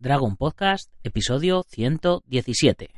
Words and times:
Dragon 0.00 0.36
Podcast, 0.36 0.90
episodio 1.02 1.64
117. 1.64 2.97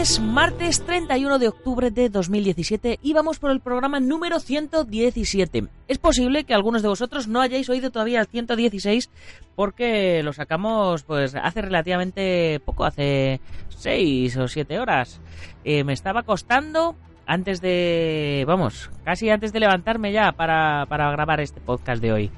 Es 0.00 0.18
martes 0.18 0.82
31 0.86 1.38
de 1.38 1.48
octubre 1.48 1.90
de 1.90 2.08
2017 2.08 3.00
y 3.02 3.12
vamos 3.12 3.38
por 3.38 3.50
el 3.50 3.60
programa 3.60 4.00
número 4.00 4.40
117. 4.40 5.66
Es 5.88 5.98
posible 5.98 6.44
que 6.44 6.54
algunos 6.54 6.80
de 6.80 6.88
vosotros 6.88 7.28
no 7.28 7.42
hayáis 7.42 7.68
oído 7.68 7.90
todavía 7.90 8.20
el 8.20 8.26
116 8.26 9.10
porque 9.56 10.22
lo 10.22 10.32
sacamos 10.32 11.02
pues 11.02 11.34
hace 11.34 11.60
relativamente 11.60 12.62
poco, 12.64 12.86
hace 12.86 13.42
6 13.68 14.38
o 14.38 14.48
7 14.48 14.78
horas. 14.78 15.20
Eh, 15.64 15.84
me 15.84 15.92
estaba 15.92 16.22
costando 16.22 16.96
antes 17.26 17.60
de, 17.60 18.44
vamos, 18.46 18.90
casi 19.04 19.28
antes 19.28 19.52
de 19.52 19.60
levantarme 19.60 20.12
ya 20.12 20.32
para, 20.32 20.86
para 20.88 21.10
grabar 21.10 21.40
este 21.40 21.60
podcast 21.60 22.00
de 22.00 22.12
hoy. 22.12 22.30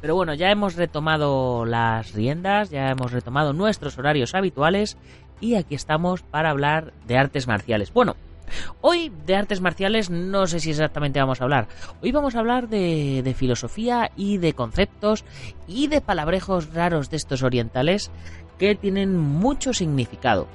Pero 0.00 0.14
bueno, 0.14 0.34
ya 0.34 0.50
hemos 0.50 0.76
retomado 0.76 1.64
las 1.64 2.12
riendas, 2.12 2.70
ya 2.70 2.90
hemos 2.90 3.12
retomado 3.12 3.52
nuestros 3.52 3.98
horarios 3.98 4.34
habituales 4.34 4.98
y 5.40 5.54
aquí 5.54 5.74
estamos 5.74 6.22
para 6.22 6.50
hablar 6.50 6.92
de 7.06 7.18
artes 7.18 7.46
marciales. 7.46 7.92
Bueno, 7.92 8.16
hoy 8.80 9.12
de 9.26 9.36
artes 9.36 9.60
marciales 9.60 10.10
no 10.10 10.46
sé 10.46 10.60
si 10.60 10.70
exactamente 10.70 11.20
vamos 11.20 11.40
a 11.40 11.44
hablar. 11.44 11.68
Hoy 12.02 12.12
vamos 12.12 12.34
a 12.34 12.40
hablar 12.40 12.68
de, 12.68 13.22
de 13.22 13.34
filosofía 13.34 14.10
y 14.16 14.38
de 14.38 14.54
conceptos 14.54 15.24
y 15.66 15.88
de 15.88 16.00
palabrejos 16.00 16.72
raros 16.72 17.10
de 17.10 17.16
estos 17.16 17.42
orientales 17.42 18.10
que 18.58 18.74
tienen 18.74 19.16
mucho 19.16 19.72
significado. 19.72 20.46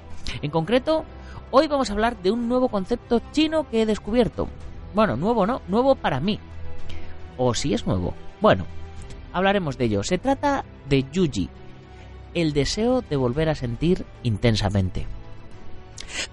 En 0.42 0.52
concreto, 0.52 1.06
hoy 1.52 1.68
vamos 1.68 1.90
a 1.90 1.94
hablar 1.94 2.18
de 2.22 2.32
un 2.32 2.48
nuevo 2.48 2.70
concepto 2.70 3.22
chino 3.32 3.70
que 3.70 3.82
he 3.82 3.86
descubierto. 3.86 4.48
Bueno, 4.94 5.16
nuevo 5.16 5.46
no, 5.46 5.62
nuevo 5.68 5.96
para 5.96 6.20
mí. 6.20 6.40
O 7.38 7.54
si 7.54 7.74
es 7.74 7.86
nuevo. 7.86 8.14
Bueno, 8.40 8.66
hablaremos 9.34 9.78
de 9.78 9.86
ello. 9.86 10.04
Se 10.04 10.18
trata 10.18 10.66
de 10.90 11.06
Yuji, 11.12 11.50
el 12.34 12.54
deseo 12.54 13.02
de 13.02 13.16
volver 13.16 13.50
a 13.50 13.56
sentir 13.56 14.06
intensamente. 14.24 15.06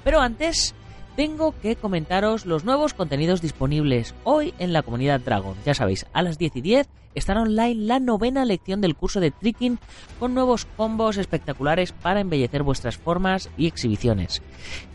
Pero 0.04 0.20
antes, 0.20 0.75
tengo 1.16 1.53
que 1.60 1.76
comentaros 1.76 2.47
los 2.47 2.64
nuevos 2.64 2.94
contenidos 2.94 3.42
disponibles 3.42 4.14
hoy 4.25 4.54
en 4.59 4.72
la 4.72 4.82
comunidad 4.82 5.20
Dragon. 5.20 5.56
Ya 5.64 5.75
sabéis, 5.75 6.06
a 6.12 6.22
las 6.22 6.38
10 6.38 6.56
y 6.56 6.60
10 6.60 6.88
estará 7.14 7.42
online 7.42 7.86
la 7.86 7.98
novena 7.98 8.44
lección 8.44 8.81
del 8.81 8.94
curso 8.94 9.19
de 9.19 9.32
Tricking 9.32 9.78
con 10.20 10.34
nuevos 10.34 10.66
combos 10.76 11.16
espectaculares 11.16 11.92
para 11.92 12.20
embellecer 12.20 12.62
vuestras 12.62 12.97
formas 12.97 13.50
y 13.56 13.66
exhibiciones. 13.66 14.42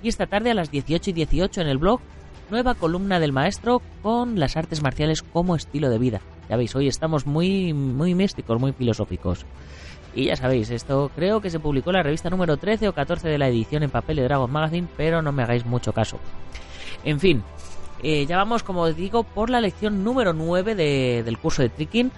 Y 0.01 0.07
esta 0.07 0.27
tarde 0.27 0.51
a 0.51 0.53
las 0.53 0.71
18 0.71 1.09
y 1.09 1.13
18 1.13 1.59
en 1.59 1.67
el 1.67 1.77
blog, 1.77 1.99
nueva 2.49 2.75
columna 2.75 3.19
del 3.19 3.33
maestro 3.33 3.81
con 4.01 4.39
las 4.39 4.55
artes 4.55 4.81
marciales 4.81 5.21
como 5.21 5.55
estilo 5.55 5.89
de 5.89 5.99
vida. 5.99 6.21
Ya 6.49 6.55
veis, 6.55 6.75
hoy 6.75 6.87
estamos 6.87 7.25
muy, 7.25 7.73
muy 7.73 8.15
místicos, 8.15 8.59
muy 8.59 8.73
filosóficos. 8.73 9.45
Y 10.15 10.25
ya 10.25 10.35
sabéis, 10.35 10.69
esto 10.69 11.09
creo 11.15 11.41
que 11.41 11.49
se 11.49 11.59
publicó 11.59 11.89
en 11.89 11.95
la 11.97 12.03
revista 12.03 12.29
número 12.29 12.57
13 12.57 12.87
o 12.87 12.93
14 12.93 13.27
de 13.27 13.37
la 13.37 13.47
edición 13.47 13.81
en 13.83 13.89
papel 13.89 14.17
de 14.17 14.23
Dragon 14.23 14.51
Magazine, 14.51 14.87
pero 14.95 15.21
no 15.21 15.31
me 15.31 15.41
hagáis 15.43 15.65
mucho 15.65 15.91
caso. 15.91 16.19
En 17.03 17.19
fin, 17.19 17.43
eh, 18.03 18.25
ya 18.27 18.37
vamos, 18.37 18.61
como 18.63 18.81
os 18.81 18.95
digo, 18.95 19.23
por 19.23 19.49
la 19.49 19.59
lección 19.59 20.03
número 20.03 20.31
9 20.33 20.75
de- 20.75 21.23
del 21.23 21.37
curso 21.39 21.61
de 21.63 21.69
Tricking. 21.69 22.11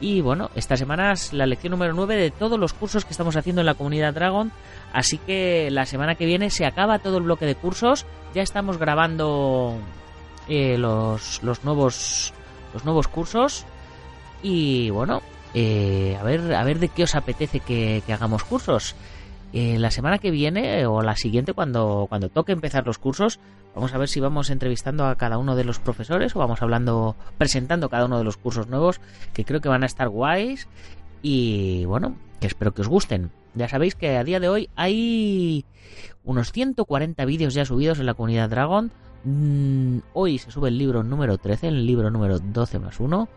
Y 0.00 0.20
bueno, 0.20 0.50
esta 0.54 0.76
semana 0.76 1.10
es 1.12 1.32
la 1.32 1.46
lección 1.46 1.70
número 1.72 1.92
9 1.94 2.14
de 2.16 2.30
todos 2.30 2.58
los 2.58 2.72
cursos 2.72 3.04
que 3.04 3.10
estamos 3.12 3.34
haciendo 3.34 3.62
en 3.62 3.66
la 3.66 3.74
comunidad 3.74 4.14
Dragon. 4.14 4.52
Así 4.92 5.18
que 5.18 5.70
la 5.72 5.86
semana 5.86 6.14
que 6.14 6.26
viene 6.26 6.50
se 6.50 6.66
acaba 6.66 6.98
todo 7.00 7.16
el 7.16 7.24
bloque 7.24 7.46
de 7.46 7.56
cursos. 7.56 8.06
Ya 8.34 8.42
estamos 8.42 8.76
grabando 8.78 9.74
eh, 10.48 10.76
los, 10.78 11.42
los 11.42 11.64
nuevos 11.64 12.32
los 12.74 12.84
nuevos 12.84 13.08
cursos. 13.08 13.64
Y 14.42 14.90
bueno, 14.90 15.20
eh, 15.54 16.16
a 16.20 16.22
ver 16.22 16.54
a 16.54 16.64
ver 16.64 16.78
de 16.78 16.88
qué 16.88 17.04
os 17.04 17.14
apetece 17.14 17.60
que, 17.60 18.02
hagamos 18.08 18.44
cursos. 18.44 18.94
Eh, 19.52 19.78
la 19.78 19.90
semana 19.90 20.18
que 20.18 20.30
viene 20.30 20.86
o 20.86 21.00
la 21.02 21.16
siguiente, 21.16 21.54
cuando, 21.54 22.06
cuando 22.08 22.28
toque 22.28 22.52
empezar 22.52 22.86
los 22.86 22.98
cursos, 22.98 23.40
vamos 23.74 23.94
a 23.94 23.98
ver 23.98 24.08
si 24.08 24.20
vamos 24.20 24.50
entrevistando 24.50 25.06
a 25.06 25.16
cada 25.16 25.38
uno 25.38 25.56
de 25.56 25.64
los 25.64 25.78
profesores 25.78 26.36
o 26.36 26.38
vamos 26.38 26.60
hablando, 26.60 27.16
presentando 27.38 27.88
cada 27.88 28.04
uno 28.04 28.18
de 28.18 28.24
los 28.24 28.36
cursos 28.36 28.68
nuevos, 28.68 29.00
que 29.32 29.44
creo 29.44 29.60
que 29.60 29.70
van 29.70 29.84
a 29.84 29.86
estar 29.86 30.08
guays. 30.08 30.68
Y 31.22 31.84
bueno, 31.86 32.14
que 32.40 32.46
espero 32.46 32.74
que 32.74 32.82
os 32.82 32.88
gusten. 32.88 33.30
Ya 33.54 33.68
sabéis 33.68 33.94
que 33.94 34.16
a 34.16 34.24
día 34.24 34.38
de 34.38 34.48
hoy 34.48 34.68
hay 34.76 35.64
unos 36.24 36.52
140 36.52 37.24
vídeos 37.24 37.54
ya 37.54 37.64
subidos 37.64 37.98
en 37.98 38.06
la 38.06 38.14
comunidad 38.14 38.50
Dragon. 38.50 38.92
Mm, 39.24 39.98
hoy 40.12 40.38
se 40.38 40.50
sube 40.50 40.68
el 40.68 40.78
libro 40.78 41.02
número 41.02 41.38
13, 41.38 41.68
el 41.68 41.86
libro 41.86 42.10
número 42.10 42.38
12 42.38 42.78
más 42.78 43.00
1 43.00 43.28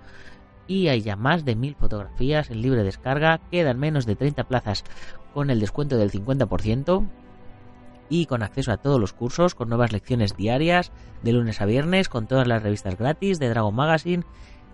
y 0.68 0.88
hay 0.88 1.02
ya 1.02 1.16
más 1.16 1.46
de 1.46 1.56
mil 1.56 1.76
fotografías 1.76 2.50
en 2.50 2.62
libre 2.62 2.84
descarga. 2.84 3.40
Quedan 3.52 3.80
menos 3.80 4.06
de 4.06 4.16
30 4.16 4.44
plazas 4.46 4.84
con 5.34 5.50
el 5.50 5.60
descuento 5.60 5.98
del 5.98 6.12
50% 6.12 7.08
y 8.10 8.26
con 8.26 8.44
acceso 8.44 8.74
a 8.74 8.78
todos 8.78 9.00
los 9.00 9.14
cursos, 9.14 9.56
con 9.56 9.70
nuevas 9.70 9.94
lecciones 9.94 10.36
diarias 10.36 10.92
de 11.24 11.32
lunes 11.32 11.62
a 11.62 11.66
viernes, 11.66 12.10
con 12.10 12.28
todas 12.28 12.46
las 12.46 12.62
revistas 12.62 12.98
gratis 12.98 13.40
de 13.40 13.48
Dragon 13.48 13.74
Magazine. 13.74 14.26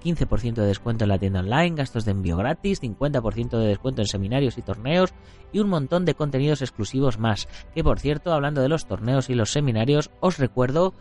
15% 0.07 0.53
de 0.55 0.67
descuento 0.67 1.03
en 1.03 1.09
la 1.09 1.19
tienda 1.19 1.41
online, 1.41 1.75
gastos 1.75 2.05
de 2.05 2.11
envío 2.11 2.37
gratis, 2.37 2.81
50% 2.81 3.57
de 3.57 3.67
descuento 3.67 4.01
en 4.01 4.07
seminarios 4.07 4.57
y 4.57 4.61
torneos 4.61 5.13
y 5.51 5.59
un 5.59 5.69
montón 5.69 6.05
de 6.05 6.15
contenidos 6.15 6.61
exclusivos 6.61 7.19
más. 7.19 7.47
Que 7.73 7.83
por 7.83 7.99
cierto, 7.99 8.31
hablando 8.33 8.61
de 8.61 8.69
los 8.69 8.87
torneos 8.87 9.29
y 9.29 9.35
los 9.35 9.51
seminarios, 9.51 10.09
os 10.21 10.37
recuerdo 10.37 10.93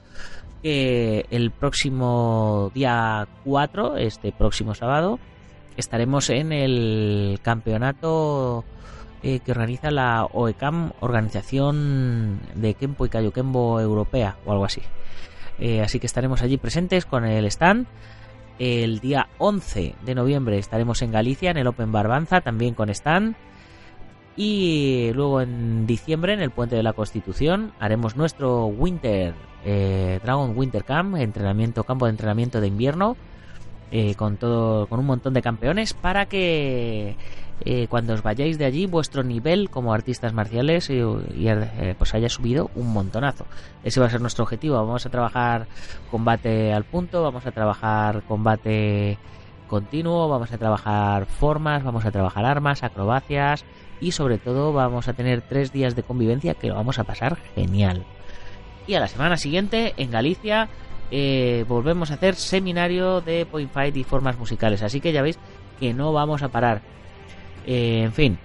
que 0.62 1.26
el 1.30 1.50
próximo 1.52 2.70
día 2.74 3.28
4, 3.44 3.96
este 3.98 4.32
próximo 4.32 4.74
sábado, 4.74 5.18
estaremos 5.76 6.30
en 6.30 6.52
el 6.52 7.38
campeonato 7.42 8.64
eh, 9.22 9.40
que 9.40 9.52
organiza 9.52 9.90
la 9.90 10.24
OECAM, 10.24 10.92
Organización 11.00 12.40
de 12.54 12.74
Kempo 12.74 13.06
y 13.06 13.08
Kayokembo 13.08 13.80
Europea 13.80 14.36
o 14.44 14.52
algo 14.52 14.64
así. 14.64 14.82
Eh, 15.58 15.80
así 15.80 15.98
que 15.98 16.06
estaremos 16.06 16.42
allí 16.42 16.58
presentes 16.58 17.06
con 17.06 17.24
el 17.24 17.46
stand. 17.46 17.86
El 18.58 19.00
día 19.00 19.28
11 19.38 19.94
de 20.04 20.14
noviembre 20.14 20.58
estaremos 20.58 21.02
en 21.02 21.12
Galicia, 21.12 21.50
en 21.50 21.58
el 21.58 21.66
Open 21.66 21.92
Barbanza, 21.92 22.40
también 22.40 22.74
con 22.74 22.88
stand. 22.88 23.36
Y 24.36 25.10
luego 25.14 25.40
en 25.40 25.86
diciembre, 25.86 26.32
en 26.32 26.40
el 26.40 26.50
Puente 26.50 26.76
de 26.76 26.82
la 26.82 26.92
Constitución, 26.92 27.72
haremos 27.78 28.16
nuestro 28.16 28.66
Winter, 28.66 29.34
eh, 29.64 30.20
Dragon 30.22 30.52
Winter 30.56 30.84
Camp, 30.84 31.16
entrenamiento, 31.16 31.84
campo 31.84 32.06
de 32.06 32.10
entrenamiento 32.10 32.60
de 32.60 32.66
invierno, 32.66 33.16
eh, 33.90 34.14
con 34.14 34.36
todo, 34.36 34.86
con 34.88 35.00
un 35.00 35.06
montón 35.06 35.32
de 35.32 35.42
campeones, 35.42 35.94
para 35.94 36.26
que 36.26 37.16
eh, 37.64 37.86
cuando 37.88 38.12
os 38.12 38.22
vayáis 38.22 38.58
de 38.58 38.64
allí 38.64 38.86
vuestro 38.86 39.22
nivel 39.22 39.70
como 39.70 39.92
artistas 39.92 40.32
marciales 40.32 40.90
y, 40.90 40.98
eh, 40.98 41.94
pues 41.96 42.14
haya 42.14 42.28
subido 42.28 42.70
un 42.74 42.92
montonazo. 42.92 43.46
Ese 43.82 44.00
va 44.00 44.06
a 44.06 44.10
ser 44.10 44.20
nuestro 44.20 44.44
objetivo. 44.44 44.76
Vamos 44.76 45.06
a 45.06 45.10
trabajar 45.10 45.66
combate 46.10 46.72
al 46.72 46.84
punto, 46.84 47.22
vamos 47.22 47.46
a 47.46 47.52
trabajar 47.52 48.22
combate 48.22 49.18
continuo, 49.68 50.28
vamos 50.28 50.52
a 50.52 50.58
trabajar 50.58 51.26
formas, 51.26 51.82
vamos 51.82 52.04
a 52.04 52.10
trabajar 52.10 52.44
armas, 52.44 52.82
acrobacias 52.82 53.64
y 54.00 54.12
sobre 54.12 54.38
todo 54.38 54.72
vamos 54.72 55.08
a 55.08 55.14
tener 55.14 55.42
tres 55.42 55.72
días 55.72 55.96
de 55.96 56.02
convivencia 56.02 56.54
que 56.54 56.68
lo 56.68 56.74
vamos 56.74 56.98
a 56.98 57.04
pasar 57.04 57.36
genial. 57.54 58.04
Y 58.86 58.94
a 58.94 59.00
la 59.00 59.08
semana 59.08 59.36
siguiente 59.36 59.94
en 59.96 60.10
Galicia 60.10 60.68
eh, 61.10 61.64
volvemos 61.68 62.10
a 62.10 62.14
hacer 62.14 62.34
seminario 62.34 63.20
de 63.20 63.46
Point 63.46 63.70
Fight 63.70 63.96
y 63.96 64.04
formas 64.04 64.38
musicales. 64.38 64.82
Así 64.82 65.00
que 65.00 65.12
ya 65.12 65.22
veis 65.22 65.38
que 65.80 65.94
no 65.94 66.12
vamos 66.12 66.42
a 66.42 66.48
parar. 66.48 66.82
Eh, 67.66 68.02
en 68.02 68.12
fin, 68.12 68.38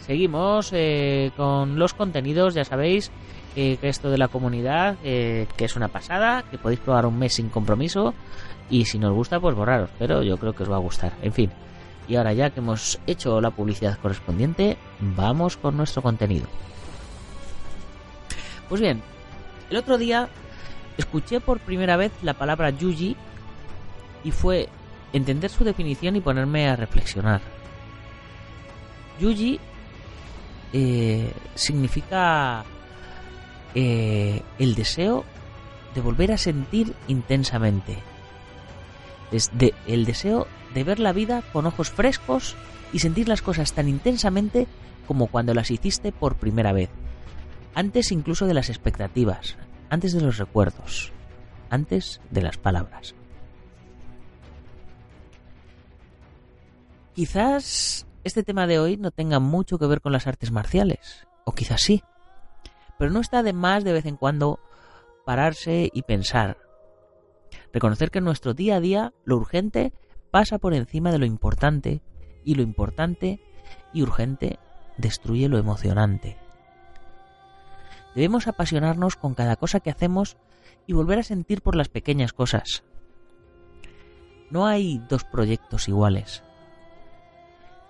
seguimos 0.00 0.70
eh, 0.72 1.32
con 1.36 1.78
los 1.78 1.94
contenidos, 1.94 2.54
ya 2.54 2.64
sabéis 2.64 3.10
que 3.54 3.76
esto 3.82 4.08
de 4.08 4.18
la 4.18 4.28
comunidad, 4.28 4.98
que 5.02 5.46
es 5.58 5.74
una 5.74 5.88
pasada, 5.88 6.44
que 6.48 6.58
podéis 6.58 6.78
probar 6.78 7.06
un 7.06 7.18
mes 7.18 7.34
sin 7.34 7.48
compromiso 7.48 8.14
y 8.70 8.84
si 8.84 9.00
nos 9.00 9.12
gusta 9.12 9.40
pues 9.40 9.56
borraros, 9.56 9.90
pero 9.98 10.22
yo 10.22 10.36
creo 10.36 10.52
que 10.52 10.62
os 10.62 10.70
va 10.70 10.76
a 10.76 10.80
gustar. 10.80 11.12
En 11.22 11.32
fin, 11.32 11.50
y 12.06 12.14
ahora 12.14 12.32
ya 12.32 12.50
que 12.50 12.60
hemos 12.60 13.00
hecho 13.06 13.40
la 13.40 13.50
publicidad 13.50 13.98
correspondiente, 13.98 14.76
vamos 15.00 15.56
con 15.56 15.76
nuestro 15.76 16.02
contenido. 16.02 16.46
Pues 18.68 18.80
bien, 18.80 19.02
el 19.70 19.76
otro 19.76 19.98
día 19.98 20.28
escuché 20.96 21.40
por 21.40 21.58
primera 21.58 21.96
vez 21.96 22.12
la 22.22 22.34
palabra 22.34 22.70
Yuji 22.70 23.16
y 24.24 24.30
fue 24.30 24.68
entender 25.12 25.50
su 25.50 25.64
definición 25.64 26.16
y 26.16 26.20
ponerme 26.20 26.68
a 26.68 26.76
reflexionar. 26.76 27.40
Yuji 29.20 29.60
eh, 30.72 31.32
significa 31.54 32.64
eh, 33.74 34.42
el 34.58 34.74
deseo 34.74 35.24
de 35.94 36.00
volver 36.00 36.32
a 36.32 36.38
sentir 36.38 36.94
intensamente. 37.08 37.98
El 39.86 40.04
deseo 40.04 40.46
de 40.74 40.84
ver 40.84 41.00
la 41.00 41.12
vida 41.12 41.42
con 41.52 41.66
ojos 41.66 41.90
frescos 41.90 42.56
y 42.92 43.00
sentir 43.00 43.28
las 43.28 43.42
cosas 43.42 43.72
tan 43.72 43.88
intensamente 43.88 44.66
como 45.06 45.26
cuando 45.26 45.54
las 45.54 45.70
hiciste 45.70 46.12
por 46.12 46.36
primera 46.36 46.72
vez. 46.72 46.90
Antes 47.74 48.12
incluso 48.12 48.46
de 48.46 48.54
las 48.54 48.70
expectativas, 48.70 49.56
antes 49.90 50.12
de 50.12 50.20
los 50.20 50.38
recuerdos, 50.38 51.12
antes 51.70 52.20
de 52.30 52.42
las 52.42 52.56
palabras. 52.56 53.14
Quizás 57.14 58.06
este 58.28 58.44
tema 58.44 58.66
de 58.66 58.78
hoy 58.78 58.96
no 58.96 59.10
tenga 59.10 59.40
mucho 59.40 59.78
que 59.78 59.86
ver 59.86 60.00
con 60.00 60.12
las 60.12 60.26
artes 60.26 60.52
marciales, 60.52 61.26
o 61.44 61.52
quizás 61.52 61.80
sí, 61.80 62.02
pero 62.98 63.10
no 63.10 63.20
está 63.20 63.42
de 63.42 63.52
más 63.52 63.84
de 63.84 63.92
vez 63.92 64.06
en 64.06 64.16
cuando 64.16 64.60
pararse 65.24 65.90
y 65.92 66.02
pensar. 66.02 66.58
Reconocer 67.72 68.10
que 68.10 68.18
en 68.18 68.24
nuestro 68.24 68.54
día 68.54 68.76
a 68.76 68.80
día 68.80 69.12
lo 69.24 69.36
urgente 69.36 69.92
pasa 70.30 70.58
por 70.58 70.74
encima 70.74 71.10
de 71.10 71.18
lo 71.18 71.26
importante 71.26 72.02
y 72.44 72.54
lo 72.54 72.62
importante 72.62 73.40
y 73.92 74.02
urgente 74.02 74.58
destruye 74.98 75.48
lo 75.48 75.58
emocionante. 75.58 76.36
Debemos 78.14 78.46
apasionarnos 78.46 79.16
con 79.16 79.34
cada 79.34 79.56
cosa 79.56 79.80
que 79.80 79.90
hacemos 79.90 80.36
y 80.86 80.92
volver 80.92 81.18
a 81.18 81.22
sentir 81.22 81.62
por 81.62 81.76
las 81.76 81.88
pequeñas 81.88 82.32
cosas. 82.32 82.84
No 84.50 84.66
hay 84.66 84.98
dos 85.08 85.24
proyectos 85.24 85.88
iguales. 85.88 86.42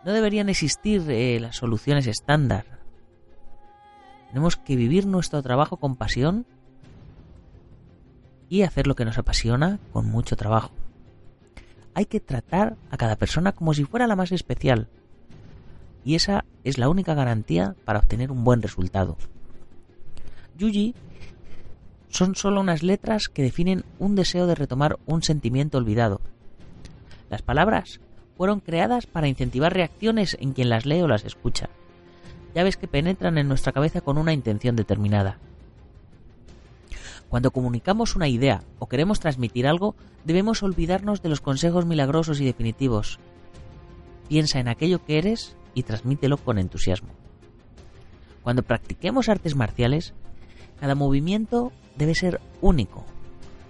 No 0.05 0.13
deberían 0.13 0.49
existir 0.49 1.05
eh, 1.11 1.39
las 1.41 1.57
soluciones 1.57 2.07
estándar. 2.07 2.65
Tenemos 4.29 4.57
que 4.57 4.77
vivir 4.77 5.07
nuestro 5.07 5.43
trabajo 5.43 5.79
con 5.79 5.97
pasión 5.97 6.47
y 8.49 8.63
hacer 8.63 8.87
lo 8.87 8.95
que 8.95 9.05
nos 9.05 9.19
apasiona 9.19 9.79
con 9.93 10.07
mucho 10.07 10.37
trabajo. 10.37 10.73
Hay 11.95 12.07
que 12.07 12.21
tratar 12.21 12.77
a 12.91 12.97
cada 12.97 13.17
persona 13.17 13.53
como 13.53 13.75
si 13.75 13.85
fuera 13.85 14.07
la 14.07 14.17
más 14.17 14.33
especial. 14.33 14.89
Y 16.05 16.15
esa 16.15 16.45
es 16.65 16.79
la 16.79 16.89
única 16.89 17.15
garantía 17.15 17.75
para 17.85 17.99
obtener 17.99 18.31
un 18.31 18.45
buen 18.45 18.63
resultado. 18.63 19.17
Yuji 20.57 20.95
son 22.09 22.35
solo 22.35 22.61
unas 22.61 22.83
letras 22.83 23.29
que 23.29 23.43
definen 23.43 23.85
un 23.99 24.15
deseo 24.15 24.47
de 24.47 24.55
retomar 24.55 24.99
un 25.07 25.23
sentimiento 25.23 25.79
olvidado. 25.79 26.21
Las 27.29 27.43
palabras 27.43 28.01
fueron 28.39 28.61
creadas 28.61 29.07
para 29.07 29.27
incentivar 29.27 29.75
reacciones 29.75 30.37
en 30.41 30.53
quien 30.53 30.71
las 30.71 30.87
lee 30.87 31.03
o 31.03 31.09
las 31.09 31.25
escucha. 31.25 31.69
Llaves 32.55 32.77
que 32.77 32.87
penetran 32.87 33.37
en 33.37 33.49
nuestra 33.49 33.73
cabeza 33.73 34.01
con 34.01 34.17
una 34.17 34.33
intención 34.33 34.77
determinada. 34.77 35.39
Cuando 37.29 37.51
comunicamos 37.51 38.15
una 38.15 38.29
idea 38.29 38.63
o 38.79 38.89
queremos 38.89 39.19
transmitir 39.19 39.67
algo, 39.67 39.97
debemos 40.25 40.63
olvidarnos 40.63 41.21
de 41.21 41.29
los 41.29 41.41
consejos 41.41 41.85
milagrosos 41.85 42.41
y 42.41 42.45
definitivos. 42.45 43.19
Piensa 44.29 44.61
en 44.61 44.69
aquello 44.69 45.05
que 45.05 45.19
eres 45.19 45.57
y 45.75 45.83
transmítelo 45.83 46.37
con 46.39 46.59
entusiasmo. 46.59 47.11
Cuando 48.45 48.63
practiquemos 48.63 49.29
artes 49.29 49.57
marciales, 49.57 50.15
cada 50.81 50.95
movimiento 50.95 51.73
debe 51.97 52.15
ser 52.15 52.41
único, 52.61 53.05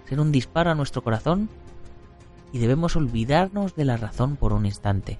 ser 0.07 0.19
un 0.19 0.31
disparo 0.31 0.69
a 0.69 0.75
nuestro 0.75 1.03
corazón 1.03 1.49
y 2.51 2.59
debemos 2.59 2.95
olvidarnos 2.95 3.75
de 3.75 3.85
la 3.85 3.97
razón 3.97 4.35
por 4.35 4.53
un 4.53 4.65
instante. 4.65 5.17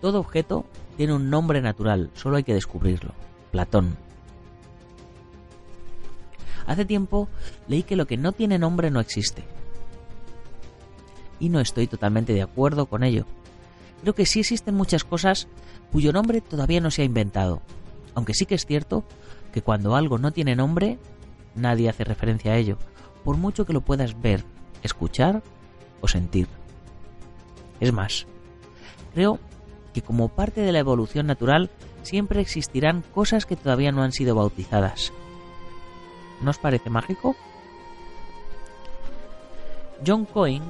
Todo 0.00 0.18
objeto 0.18 0.64
tiene 0.96 1.14
un 1.14 1.30
nombre 1.30 1.60
natural, 1.60 2.10
solo 2.14 2.36
hay 2.36 2.42
que 2.42 2.54
descubrirlo. 2.54 3.12
Platón. 3.50 3.96
Hace 6.66 6.84
tiempo 6.84 7.28
leí 7.68 7.82
que 7.82 7.96
lo 7.96 8.06
que 8.06 8.16
no 8.16 8.32
tiene 8.32 8.58
nombre 8.58 8.90
no 8.90 9.00
existe. 9.00 9.44
Y 11.38 11.48
no 11.48 11.60
estoy 11.60 11.86
totalmente 11.86 12.32
de 12.32 12.42
acuerdo 12.42 12.86
con 12.86 13.02
ello. 13.04 13.26
Creo 14.02 14.14
que 14.14 14.26
sí 14.26 14.40
existen 14.40 14.74
muchas 14.74 15.04
cosas 15.04 15.48
cuyo 15.92 16.12
nombre 16.12 16.40
todavía 16.40 16.80
no 16.80 16.90
se 16.90 17.02
ha 17.02 17.04
inventado, 17.04 17.62
aunque 18.14 18.34
sí 18.34 18.46
que 18.46 18.54
es 18.54 18.66
cierto 18.66 19.04
que 19.52 19.62
cuando 19.62 19.94
algo 19.94 20.18
no 20.18 20.32
tiene 20.32 20.56
nombre, 20.56 20.98
nadie 21.54 21.88
hace 21.88 22.04
referencia 22.04 22.52
a 22.52 22.56
ello, 22.56 22.78
por 23.24 23.36
mucho 23.36 23.64
que 23.64 23.72
lo 23.72 23.80
puedas 23.80 24.20
ver, 24.20 24.44
escuchar 24.82 25.42
o 26.00 26.08
sentir. 26.08 26.48
Es 27.80 27.92
más, 27.92 28.26
creo 29.14 29.38
que 29.92 30.02
como 30.02 30.28
parte 30.28 30.60
de 30.60 30.72
la 30.72 30.78
evolución 30.78 31.26
natural 31.26 31.70
siempre 32.02 32.40
existirán 32.40 33.02
cosas 33.14 33.46
que 33.46 33.56
todavía 33.56 33.92
no 33.92 34.02
han 34.02 34.12
sido 34.12 34.34
bautizadas. 34.34 35.12
¿No 36.40 36.50
os 36.50 36.58
parece 36.58 36.90
mágico? 36.90 37.36
John 40.04 40.24
Coyne, 40.24 40.66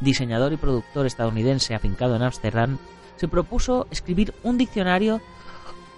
diseñador 0.00 0.52
y 0.52 0.56
productor 0.56 1.06
estadounidense 1.06 1.74
afincado 1.74 2.14
en 2.14 2.22
Ámsterdam, 2.22 2.78
se 3.16 3.28
propuso 3.28 3.86
escribir 3.90 4.34
un 4.42 4.58
diccionario 4.58 5.20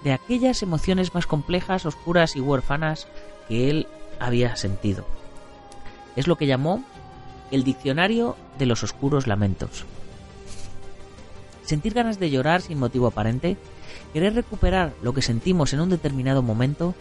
de 0.03 0.13
aquellas 0.13 0.63
emociones 0.63 1.13
más 1.13 1.27
complejas, 1.27 1.85
oscuras 1.85 2.35
y 2.35 2.39
huérfanas 2.39 3.07
que 3.47 3.69
él 3.69 3.87
había 4.19 4.55
sentido. 4.55 5.05
Es 6.15 6.27
lo 6.27 6.37
que 6.37 6.47
llamó 6.47 6.83
el 7.51 7.63
diccionario 7.63 8.35
de 8.57 8.65
los 8.65 8.83
oscuros 8.83 9.27
lamentos. 9.27 9.85
Sentir 11.63 11.93
ganas 11.93 12.19
de 12.19 12.29
llorar 12.29 12.61
sin 12.61 12.79
motivo 12.79 13.07
aparente, 13.07 13.57
querer 14.13 14.33
recuperar 14.33 14.93
lo 15.01 15.13
que 15.13 15.21
sentimos 15.21 15.73
en 15.73 15.81
un 15.81 15.89
determinado 15.89 16.41
momento, 16.41 16.95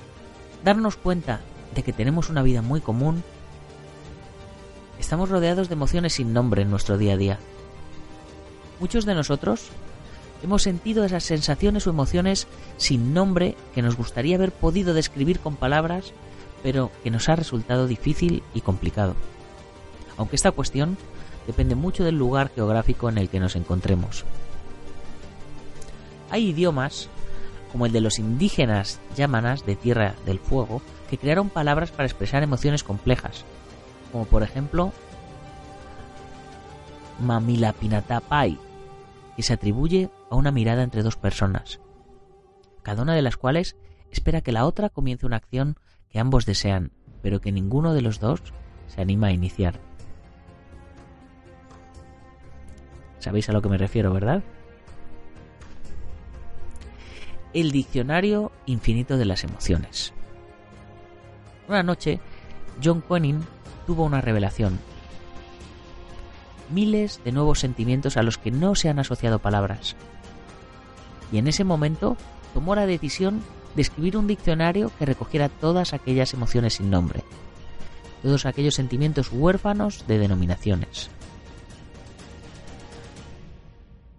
darnos 0.65 0.97
cuenta 0.97 1.41
de 1.75 1.83
que 1.83 1.93
tenemos 1.93 2.31
una 2.31 2.43
vida 2.43 2.63
muy 2.63 2.81
común, 2.81 3.23
estamos 4.99 5.29
rodeados 5.29 5.69
de 5.69 5.75
emociones 5.75 6.15
sin 6.15 6.33
nombre 6.33 6.63
en 6.63 6.71
nuestro 6.71 6.99
día 6.99 7.15
a 7.15 7.17
día. 7.17 7.39
Muchos 8.81 9.05
de 9.07 9.15
nosotros 9.15 9.69
hemos 10.43 10.63
sentido 10.63 11.05
esas 11.05 11.25
sensaciones 11.25 11.87
o 11.87 11.91
emociones 11.91 12.47
sin 12.77 13.15
nombre 13.15 13.57
que 13.75 13.83
nos 13.83 13.97
gustaría 13.97 14.37
haber 14.37 14.53
podido 14.53 14.95
describir 14.95 15.41
con 15.41 15.57
palabras, 15.57 16.13
pero 16.63 16.91
que 17.03 17.11
nos 17.11 17.29
ha 17.29 17.37
resultado 17.37 17.87
difícil 17.87 18.43
y 18.55 18.61
complicado. 18.61 19.15
Aunque 20.17 20.37
esta 20.37 20.53
cuestión 20.53 20.97
depende 21.47 21.75
mucho 21.75 22.05
del 22.05 22.17
lugar 22.17 22.51
geográfico 22.55 23.09
en 23.09 23.19
el 23.19 23.29
que 23.29 23.41
nos 23.41 23.57
encontremos. 23.57 24.25
Hay 26.31 26.49
idiomas, 26.49 27.09
como 27.71 27.87
el 27.87 27.93
de 27.93 28.01
los 28.01 28.19
indígenas 28.19 29.01
yámanas 29.17 29.65
de 29.65 29.77
Tierra 29.77 30.15
del 30.25 30.41
Fuego, 30.41 30.83
que 31.09 31.19
crearon 31.19 31.51
palabras 31.51 31.93
para 31.93 32.07
expresar 32.07 32.43
emociones 32.43 32.83
complejas, 32.83 33.45
como 34.11 34.25
por 34.25 34.43
ejemplo 34.43 34.93
Mamilapinatapai, 37.21 38.59
que 39.37 39.43
se 39.43 39.53
atribuye 39.53 40.11
a 40.31 40.37
una 40.37 40.51
mirada 40.51 40.83
entre 40.83 41.03
dos 41.03 41.17
personas, 41.17 41.81
cada 42.83 43.03
una 43.03 43.15
de 43.15 43.23
las 43.23 43.37
cuales 43.37 43.77
espera 44.11 44.41
que 44.41 44.53
la 44.53 44.67
otra 44.67 44.89
comience 44.89 45.27
una 45.27 45.37
acción 45.37 45.77
que 46.11 46.19
ambos 46.19 46.47
desean, 46.47 46.93
pero 47.23 47.41
que 47.41 47.53
ninguno 47.53 47.95
de 47.95 48.03
los 48.03 48.21
dos 48.21 48.43
se 48.87 49.01
anima 49.01 49.29
a 49.29 49.33
iniciar. 49.33 49.81
¿Sabéis 53.19 53.49
a 53.49 53.53
lo 53.53 53.63
que 53.63 53.69
me 53.69 53.79
refiero, 53.79 54.13
verdad? 54.13 54.43
El 57.53 57.73
diccionario 57.73 58.53
infinito 58.67 59.17
de 59.17 59.25
las 59.25 59.43
emociones. 59.45 60.13
Una 61.69 61.83
noche, 61.83 62.21
John 62.83 63.03
Quenin 63.03 63.41
tuvo 63.87 64.05
una 64.05 64.21
revelación 64.21 64.79
miles 66.71 67.21
de 67.25 67.33
nuevos 67.33 67.61
sentimientos 67.61 68.17
a 68.17 68.23
los 68.23 68.39
que 68.39 68.51
no 68.51 68.75
se 68.75 68.89
han 68.89 68.99
asociado 68.99 69.39
palabras. 69.39 69.97
Y 71.33 71.39
en 71.39 71.49
ese 71.49 71.65
momento 71.65 72.17
tomó 72.55 72.75
la 72.75 72.87
decisión 72.87 73.43
de 73.77 73.83
escribir 73.83 74.17
un 74.17 74.27
diccionario 74.27 74.91
que 74.99 75.05
recogiera 75.05 75.49
todas 75.49 75.93
aquellas 75.93 76.33
emociones 76.35 76.75
sin 76.75 76.91
nombre, 76.91 77.23
todos 78.23 78.47
aquellos 78.47 78.75
sentimientos 78.75 79.31
huérfanos 79.31 80.07
de 80.09 80.19
denominaciones. 80.19 81.11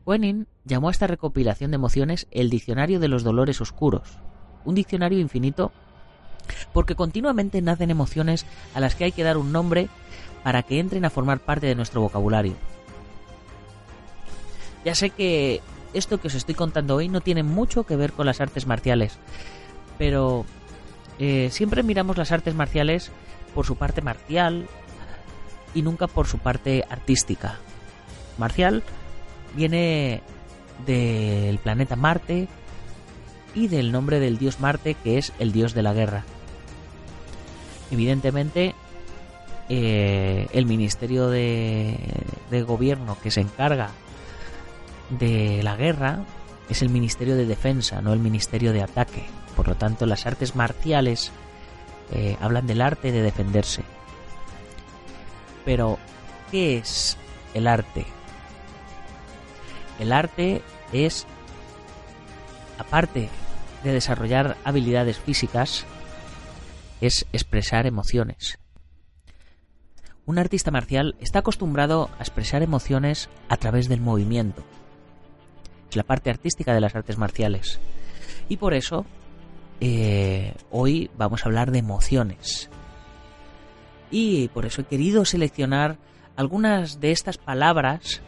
Quenin 0.05 0.47
llamó 0.63 0.87
a 0.87 0.91
esta 0.91 1.07
recopilación 1.07 1.71
de 1.71 1.75
emociones 1.75 2.27
el 2.31 2.49
Diccionario 2.49 2.99
de 2.99 3.09
los 3.09 3.23
Dolores 3.23 3.59
Oscuros, 3.59 4.19
un 4.63 4.75
diccionario 4.75 5.19
infinito 5.19 5.71
porque 6.71 6.95
continuamente 6.95 7.61
nacen 7.61 7.91
emociones 7.91 8.45
a 8.73 8.79
las 8.79 8.95
que 8.95 9.05
hay 9.05 9.11
que 9.11 9.23
dar 9.23 9.37
un 9.37 9.51
nombre 9.51 9.89
para 10.43 10.63
que 10.63 10.79
entren 10.79 11.03
a 11.03 11.09
formar 11.09 11.39
parte 11.39 11.65
de 11.67 11.75
nuestro 11.75 11.99
vocabulario. 11.99 12.53
Ya 14.85 14.95
sé 14.95 15.09
que 15.09 15.61
esto 15.93 16.19
que 16.19 16.27
os 16.27 16.35
estoy 16.35 16.55
contando 16.55 16.95
hoy 16.95 17.09
no 17.09 17.21
tiene 17.21 17.43
mucho 17.43 17.83
que 17.83 17.95
ver 17.95 18.13
con 18.13 18.25
las 18.25 18.41
artes 18.41 18.67
marciales, 18.67 19.17
pero 19.97 20.45
eh, 21.19 21.49
siempre 21.51 21.83
miramos 21.83 22.17
las 22.17 22.31
artes 22.31 22.53
marciales 22.53 23.11
por 23.53 23.65
su 23.65 23.75
parte 23.75 24.01
marcial 24.01 24.67
y 25.73 25.81
nunca 25.81 26.07
por 26.07 26.27
su 26.27 26.37
parte 26.37 26.85
artística. 26.89 27.57
Marcial 28.37 28.83
viene 29.55 30.21
del 30.85 31.57
planeta 31.59 31.95
Marte 31.95 32.47
y 33.55 33.67
del 33.67 33.91
nombre 33.91 34.19
del 34.19 34.37
dios 34.37 34.59
Marte 34.59 34.95
que 34.95 35.17
es 35.17 35.33
el 35.39 35.51
dios 35.51 35.73
de 35.73 35.83
la 35.83 35.93
guerra. 35.93 36.23
Evidentemente, 37.89 38.75
eh, 39.69 40.47
el 40.51 40.65
Ministerio 40.65 41.29
de, 41.29 41.97
de 42.51 42.61
Gobierno 42.63 43.17
que 43.21 43.31
se 43.31 43.41
encarga 43.41 43.91
de 45.09 45.61
la 45.63 45.75
guerra 45.75 46.23
es 46.69 46.81
el 46.81 46.89
Ministerio 46.89 47.35
de 47.35 47.45
Defensa, 47.45 48.01
no 48.01 48.13
el 48.13 48.19
Ministerio 48.19 48.73
de 48.73 48.83
Ataque. 48.83 49.25
Por 49.55 49.67
lo 49.67 49.75
tanto, 49.75 50.05
las 50.05 50.25
artes 50.25 50.55
marciales 50.55 51.31
eh, 52.11 52.37
hablan 52.39 52.67
del 52.67 52.81
arte 52.81 53.11
de 53.11 53.21
defenderse. 53.21 53.83
Pero, 55.65 55.97
¿qué 56.51 56.77
es 56.77 57.17
el 57.53 57.67
arte? 57.67 58.05
El 59.99 60.11
arte 60.11 60.61
es, 60.93 61.25
aparte 62.77 63.29
de 63.83 63.91
desarrollar 63.91 64.57
habilidades 64.63 65.17
físicas, 65.17 65.85
es 67.01 67.25
expresar 67.33 67.85
emociones. 67.85 68.59
Un 70.25 70.39
artista 70.39 70.71
marcial 70.71 71.15
está 71.19 71.39
acostumbrado 71.39 72.09
a 72.19 72.21
expresar 72.21 72.61
emociones 72.61 73.29
a 73.49 73.57
través 73.57 73.87
del 73.87 74.01
movimiento. 74.01 74.63
La 75.93 76.03
parte 76.03 76.29
artística 76.29 76.73
de 76.73 76.81
las 76.81 76.95
artes 76.95 77.17
marciales. 77.17 77.79
Y 78.49 78.57
por 78.57 78.73
eso, 78.73 79.05
eh, 79.79 80.53
hoy 80.71 81.09
vamos 81.17 81.43
a 81.43 81.45
hablar 81.45 81.71
de 81.71 81.79
emociones. 81.79 82.69
Y 84.11 84.47
por 84.49 84.65
eso 84.65 84.81
he 84.81 84.85
querido 84.85 85.25
seleccionar 85.25 85.97
algunas 86.35 86.99
de 86.99 87.11
estas 87.11 87.37
palabras 87.37 88.21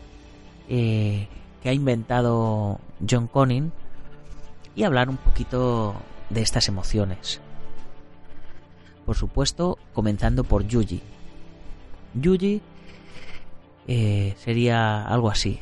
eh, 0.68 1.28
que 1.62 1.70
ha 1.70 1.74
inventado 1.74 2.80
John 3.08 3.28
Conning 3.28 3.72
y 4.75 4.84
hablar 4.84 5.10
un 5.10 5.18
poquito 5.18 5.96
de 6.30 6.42
estas 6.42 6.68
emociones. 6.68 7.42
Por 9.06 9.16
supuesto, 9.16 9.78
comenzando 9.94 10.44
por 10.44 10.68
Yuji. 10.68 11.01
Yuji 12.13 12.62
eh, 13.88 14.36
sería 14.38 15.06
algo 15.06 15.30
así. 15.30 15.60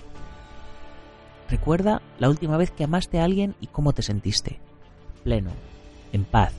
Recuerda 1.49 2.01
la 2.19 2.29
última 2.29 2.57
vez 2.57 2.71
que 2.71 2.83
amaste 2.83 3.19
a 3.19 3.23
alguien 3.23 3.55
y 3.61 3.67
cómo 3.67 3.93
te 3.93 4.01
sentiste. 4.01 4.59
Pleno, 5.23 5.51
en 6.11 6.25
paz, 6.25 6.53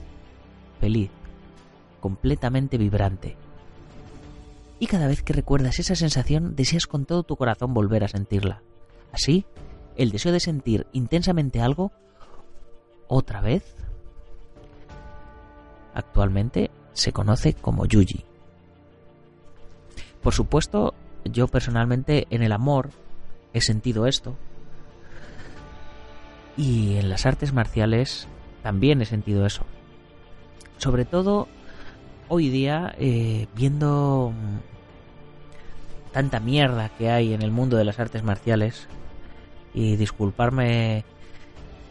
feliz, 0.81 1.11
completamente 2.01 2.79
vibrante. 2.79 3.37
Y 4.79 4.87
cada 4.87 5.09
vez 5.09 5.23
que 5.23 5.33
recuerdas 5.33 5.79
esa 5.79 5.97
sensación, 5.97 6.55
deseas 6.55 6.87
con 6.87 7.05
todo 7.05 7.23
tu 7.23 7.37
corazón 7.37 7.75
volver 7.75 8.05
a 8.05 8.09
sentirla. 8.09 8.63
Así, 9.13 9.45
el 9.97 10.11
deseo 10.11 10.33
de 10.33 10.41
sentir 10.41 10.87
intensamente 10.93 11.61
algo 11.61 11.93
otra 13.09 13.41
vez 13.41 13.75
actualmente 15.95 16.71
se 16.93 17.13
conoce 17.13 17.55
como 17.55 17.87
Yuji. 17.87 18.25
Por 20.23 20.33
supuesto, 20.33 20.95
yo 21.25 21.49
personalmente 21.49 22.27
en 22.31 22.43
el 22.43 22.53
amor 22.53 22.91
he 23.53 23.61
sentido 23.61 24.07
esto. 24.07 24.37
Y 26.59 26.97
en 26.97 27.09
las 27.09 27.25
artes 27.25 27.55
marciales 27.55 28.29
también 28.63 29.01
he 29.01 29.07
sentido 29.07 29.47
eso. 29.47 29.65
Sobre 30.77 31.07
todo 31.07 31.49
hoy 32.29 32.51
día, 32.51 32.95
eh, 32.99 33.47
viendo 33.57 34.35
tanta 36.13 36.41
mierda 36.41 36.91
que 36.91 37.09
hay 37.11 37.33
en 37.33 37.41
el 37.41 37.51
mundo 37.51 37.79
de 37.79 37.85
las 37.85 37.99
artes 37.99 38.23
marciales, 38.23 38.89
y 39.75 39.97
disculparme 39.97 41.05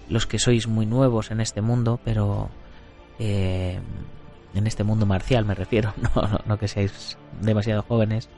los 0.09 0.25
que 0.25 0.39
sois 0.39 0.67
muy 0.67 0.85
nuevos 0.85 1.31
en 1.31 1.41
este 1.41 1.61
mundo, 1.61 1.99
pero 2.03 2.49
eh, 3.19 3.79
en 4.53 4.67
este 4.67 4.83
mundo 4.83 5.05
marcial 5.05 5.45
me 5.45 5.55
refiero, 5.55 5.93
no, 6.15 6.39
no, 6.45 6.57
que 6.57 6.67
seáis 6.67 7.17
demasiado 7.41 7.83
jóvenes, 7.83 8.29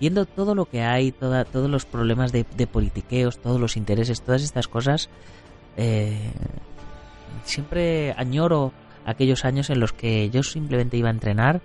viendo 0.00 0.26
todo 0.26 0.54
lo 0.54 0.66
que 0.66 0.82
hay, 0.82 1.12
toda, 1.12 1.44
todos 1.44 1.70
los 1.70 1.84
problemas 1.84 2.32
de, 2.32 2.44
politiqueos, 2.66 3.38
todos 3.38 3.60
los 3.60 3.76
intereses, 3.76 4.22
todas 4.22 4.42
estas 4.42 4.68
cosas, 4.68 5.08
eh, 5.76 6.32
siempre 7.44 8.12
añoro 8.16 8.72
aquellos 9.04 9.44
años 9.44 9.70
en 9.70 9.80
los 9.80 9.92
que 9.92 10.30
yo 10.30 10.42
simplemente 10.42 10.96
iba 10.96 11.08
a 11.08 11.12
entrenar 11.12 11.60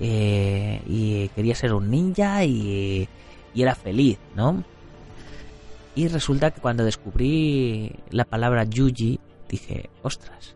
eh, 0.00 0.80
y 0.86 1.28
quería 1.28 1.54
ser 1.54 1.74
un 1.74 1.90
ninja 1.90 2.44
y, 2.44 3.08
y 3.54 3.62
era 3.62 3.74
feliz, 3.74 4.18
¿no? 4.34 4.64
Y 5.94 6.08
resulta 6.08 6.50
que 6.50 6.60
cuando 6.60 6.84
descubrí 6.84 7.92
la 8.10 8.24
palabra 8.24 8.64
Yuji, 8.64 9.20
dije, 9.48 9.90
ostras, 10.02 10.54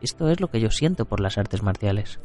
esto 0.00 0.30
es 0.30 0.40
lo 0.40 0.48
que 0.48 0.60
yo 0.60 0.70
siento 0.70 1.04
por 1.04 1.20
las 1.20 1.36
artes 1.36 1.62
marciales. 1.62 2.18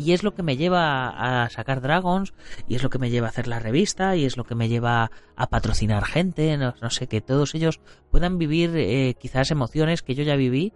Y 0.00 0.14
es 0.14 0.22
lo 0.22 0.32
que 0.32 0.42
me 0.42 0.56
lleva 0.56 1.42
a 1.44 1.50
sacar 1.50 1.82
Dragons, 1.82 2.32
y 2.66 2.74
es 2.74 2.82
lo 2.82 2.88
que 2.88 2.98
me 2.98 3.10
lleva 3.10 3.26
a 3.26 3.30
hacer 3.30 3.46
la 3.46 3.58
revista, 3.58 4.16
y 4.16 4.24
es 4.24 4.38
lo 4.38 4.44
que 4.44 4.54
me 4.54 4.70
lleva 4.70 5.10
a 5.36 5.46
patrocinar 5.48 6.06
gente, 6.06 6.56
no, 6.56 6.90
sé, 6.90 7.06
que 7.06 7.20
todos 7.20 7.54
ellos 7.54 7.80
puedan 8.10 8.38
vivir 8.38 8.70
eh, 8.76 9.14
quizás 9.20 9.50
emociones 9.50 10.00
que 10.00 10.14
yo 10.14 10.22
ya 10.22 10.36
viví 10.36 10.72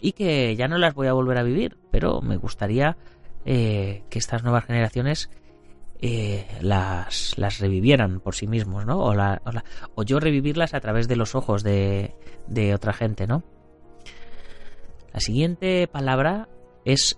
y 0.00 0.12
que 0.12 0.56
ya 0.56 0.66
no 0.66 0.78
las 0.78 0.94
voy 0.94 1.06
a 1.06 1.12
volver 1.12 1.38
a 1.38 1.44
vivir, 1.44 1.78
pero 1.92 2.22
me 2.22 2.38
gustaría 2.38 2.96
eh, 3.44 4.02
que 4.10 4.18
estas 4.18 4.42
nuevas 4.42 4.64
generaciones 4.64 5.30
eh, 6.00 6.44
las, 6.60 7.38
las 7.38 7.60
revivieran 7.60 8.18
por 8.18 8.34
sí 8.34 8.48
mismos, 8.48 8.84
¿no? 8.84 8.98
O, 8.98 9.14
la, 9.14 9.42
o, 9.94 10.02
yo 10.02 10.18
revivirlas 10.18 10.74
a 10.74 10.80
través 10.80 11.06
de 11.06 11.14
los 11.14 11.36
ojos 11.36 11.62
de, 11.62 12.16
de 12.48 12.74
otra 12.74 12.94
gente, 12.94 13.28
¿no? 13.28 13.44
La 15.12 15.20
siguiente 15.20 15.86
palabra 15.86 16.48
es 16.84 17.16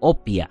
opia. 0.00 0.50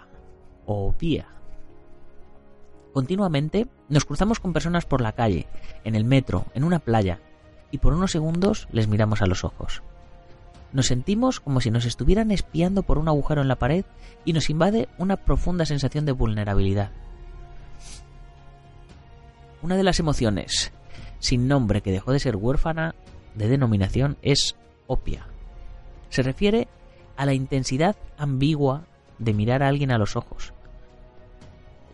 Continuamente 2.94 3.68
nos 3.90 4.06
cruzamos 4.06 4.40
con 4.40 4.54
personas 4.54 4.86
por 4.86 5.02
la 5.02 5.14
calle, 5.14 5.48
en 5.84 5.96
el 5.96 6.04
metro, 6.04 6.46
en 6.54 6.64
una 6.64 6.80
playa, 6.80 7.20
y 7.72 7.78
por 7.78 7.94
unos 7.94 8.12
segundos 8.12 8.68
les 8.72 8.88
miramos 8.88 9.22
a 9.22 9.28
los 9.28 9.44
ojos. 9.44 9.84
Nos 10.74 10.88
sentimos 10.88 11.40
como 11.40 11.62
si 11.62 11.72
nos 11.72 11.86
estuvieran 11.86 12.32
espiando 12.32 12.84
por 12.84 12.98
un 12.98 13.08
agujero 13.08 13.42
en 13.42 13.48
la 13.48 13.56
pared 13.56 13.86
y 14.26 14.34
nos 14.34 14.50
invade 14.50 14.90
una 14.98 15.18
profunda 15.18 15.66
sensación 15.66 16.06
de 16.06 16.12
vulnerabilidad. 16.12 16.92
Una 19.62 19.76
de 19.78 19.84
las 19.84 20.00
emociones 20.00 20.72
sin 21.20 21.48
nombre 21.48 21.82
que 21.82 21.92
dejó 21.92 22.12
de 22.12 22.20
ser 22.20 22.36
huérfana 22.36 22.96
de 23.36 23.48
denominación 23.48 24.18
es 24.22 24.56
opia. 24.88 25.28
Se 26.10 26.24
refiere 26.24 26.68
a 27.16 27.26
la 27.26 27.34
intensidad 27.34 27.96
ambigua 28.18 28.86
de 29.20 29.34
mirar 29.34 29.64
a 29.64 29.68
alguien 29.68 29.92
a 29.92 29.98
los 29.98 30.16
ojos, 30.16 30.54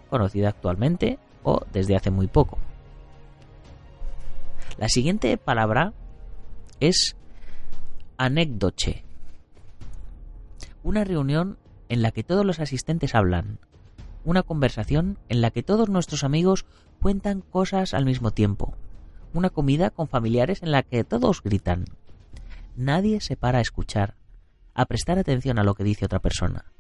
conocida 0.10 0.50
actualmente 0.50 1.20
o 1.44 1.62
desde 1.72 1.96
hace 1.96 2.12
muy 2.12 2.28
poco. 2.28 2.58
La 4.78 4.90
siguiente 4.90 5.38
palabra 5.38 5.94
es 6.80 7.16
anécdoche. 8.18 9.04
Una 10.84 11.04
reunión 11.04 11.58
en 11.90 12.02
la 12.02 12.12
que 12.12 12.24
todos 12.24 12.46
los 12.46 12.60
asistentes 12.60 13.16
hablan. 13.16 13.60
Una 14.26 14.44
conversación 14.44 15.18
en 15.30 15.42
la 15.42 15.52
que 15.52 15.64
todos 15.64 15.90
nuestros 15.90 16.24
amigos 16.24 16.66
cuentan 17.02 17.42
cosas 17.42 17.94
al 17.94 18.06
mismo 18.06 18.32
tiempo. 18.32 18.74
Una 19.34 19.50
comida 19.50 19.90
con 19.90 20.08
familiares 20.08 20.64
en 20.64 20.72
la 20.72 20.84
que 20.84 21.04
todos 21.04 21.44
gritan. 21.44 21.86
Nadie 22.76 23.22
se 23.22 23.38
para 23.38 23.60
a 23.60 23.62
escuchar, 23.62 24.16
a 24.74 24.86
prestar 24.86 25.20
atención 25.20 25.60
a 25.60 25.64
lo 25.64 25.76
que 25.76 25.84
dice 25.84 26.06
otra 26.06 26.20
persona. 26.20 26.73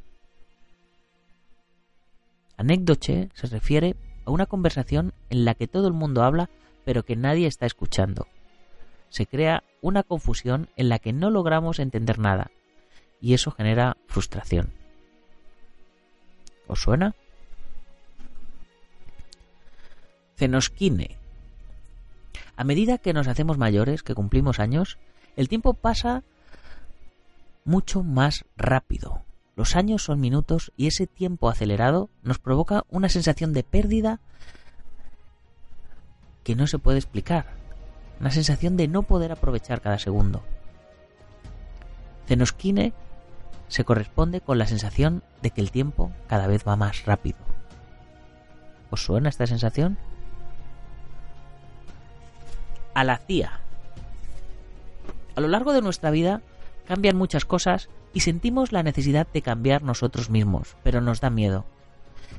Anécdoche 2.57 3.29
se 3.33 3.47
refiere 3.47 3.95
a 4.25 4.31
una 4.31 4.45
conversación 4.45 5.13
en 5.29 5.45
la 5.45 5.55
que 5.55 5.67
todo 5.67 5.87
el 5.87 5.93
mundo 5.93 6.23
habla 6.23 6.49
pero 6.85 7.03
que 7.03 7.15
nadie 7.15 7.47
está 7.47 7.65
escuchando 7.65 8.27
se 9.13 9.27
crea 9.27 9.63
una 9.81 10.01
confusión 10.01 10.69
en 10.75 10.89
la 10.89 10.97
que 10.97 11.13
no 11.13 11.29
logramos 11.29 11.77
entender 11.77 12.17
nada 12.17 12.49
y 13.21 13.35
eso 13.35 13.51
genera 13.51 13.95
frustración. 14.07 14.73
¿Os 16.65 16.81
suena? 16.81 17.13
Cenosquine. 20.35 21.15
A 22.55 22.63
medida 22.63 22.97
que 22.97 23.13
nos 23.13 23.27
hacemos 23.27 23.59
mayores, 23.59 24.01
que 24.01 24.15
cumplimos 24.15 24.59
años, 24.59 24.97
el 25.35 25.47
tiempo 25.47 25.75
pasa 25.75 26.23
mucho 27.65 28.01
más 28.01 28.45
rápido. 28.57 29.21
Los 29.55 29.75
años 29.75 30.03
son 30.03 30.19
minutos 30.19 30.71
y 30.75 30.87
ese 30.87 31.05
tiempo 31.05 31.49
acelerado 31.49 32.09
nos 32.23 32.39
provoca 32.39 32.85
una 32.89 33.09
sensación 33.09 33.53
de 33.53 33.63
pérdida 33.63 34.19
que 36.43 36.55
no 36.55 36.65
se 36.65 36.79
puede 36.79 36.97
explicar. 36.97 37.45
Una 38.19 38.31
sensación 38.31 38.77
de 38.77 38.87
no 38.87 39.03
poder 39.03 39.31
aprovechar 39.31 39.81
cada 39.81 39.99
segundo. 39.99 40.43
Cenosquine 42.27 42.93
se 43.67 43.83
corresponde 43.83 44.41
con 44.41 44.57
la 44.57 44.67
sensación 44.67 45.23
de 45.41 45.51
que 45.51 45.61
el 45.61 45.71
tiempo 45.71 46.11
cada 46.27 46.47
vez 46.47 46.67
va 46.67 46.75
más 46.75 47.05
rápido. 47.05 47.37
¿Os 48.89 49.03
suena 49.03 49.29
esta 49.29 49.47
sensación? 49.47 49.97
A 52.93 53.03
la 53.03 53.17
CIA. 53.17 53.59
A 55.35 55.41
lo 55.41 55.47
largo 55.47 55.73
de 55.73 55.81
nuestra 55.81 56.11
vida 56.11 56.41
cambian 56.87 57.17
muchas 57.17 57.45
cosas 57.45 57.89
y 58.13 58.21
sentimos 58.21 58.71
la 58.71 58.83
necesidad 58.83 59.27
de 59.33 59.41
cambiar 59.41 59.81
nosotros 59.83 60.29
mismos, 60.29 60.77
pero 60.83 61.01
nos 61.01 61.19
da 61.19 61.29
miedo. 61.29 61.65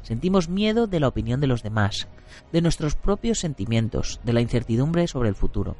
Sentimos 0.02 0.48
miedo 0.48 0.86
de 0.86 1.00
la 1.00 1.08
opinión 1.08 1.40
de 1.40 1.46
los 1.46 1.62
demás, 1.62 2.08
de 2.52 2.62
nuestros 2.62 2.94
propios 2.94 3.38
sentimientos, 3.40 4.20
de 4.24 4.32
la 4.32 4.40
incertidumbre 4.40 5.08
sobre 5.08 5.28
el 5.28 5.34
futuro. 5.34 5.76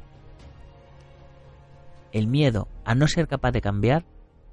El 2.11 2.27
miedo 2.27 2.67
a 2.83 2.95
no 2.95 3.07
ser 3.07 3.27
capaz 3.27 3.51
de 3.51 3.61
cambiar 3.61 4.05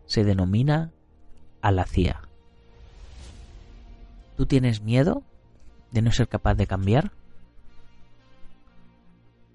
se 0.07 0.25
denomina 0.25 0.93
alacía. 1.61 2.23
¿Tú 4.37 4.47
tienes 4.47 4.83
miedo 4.83 5.23
de 5.91 6.03
no 6.03 6.13
ser 6.13 6.29
capaz 6.29 6.55
de 6.55 6.67
cambiar? 6.67 7.13